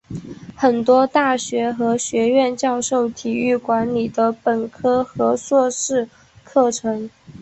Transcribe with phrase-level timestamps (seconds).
[0.57, 6.09] 很多大学和学院教授体育管理的本科和硕士
[6.43, 7.07] 课程。